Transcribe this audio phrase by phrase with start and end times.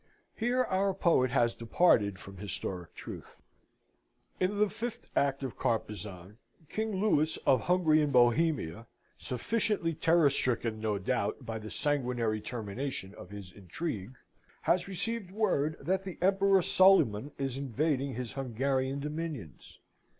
[0.35, 3.37] Here our poet has departed from historic truth.
[4.39, 6.37] In the fifth act of Carpezan
[6.69, 8.87] King Louis of Hungary and Bohemia
[9.19, 14.15] (sufficiently terror stricken, no doubt, by the sanguinary termination of his intrigue)
[14.63, 19.77] has received word that the Emperor Solyman is invading his Hungarian dominions.